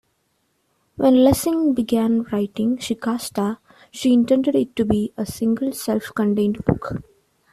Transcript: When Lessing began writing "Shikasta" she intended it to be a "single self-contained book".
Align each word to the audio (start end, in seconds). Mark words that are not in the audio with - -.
When 0.95 1.23
Lessing 1.23 1.75
began 1.75 2.23
writing 2.31 2.77
"Shikasta" 2.77 3.59
she 3.91 4.13
intended 4.13 4.55
it 4.55 4.75
to 4.77 4.83
be 4.83 5.13
a 5.15 5.27
"single 5.27 5.71
self-contained 5.73 6.65
book". 6.65 7.03